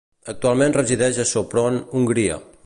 Actualment 0.31 0.73
resideix 0.77 1.19
a 1.25 1.27
Sopron, 1.33 1.79
Hongria. 2.01 2.41